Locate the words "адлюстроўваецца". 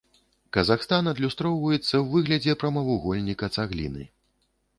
1.11-1.81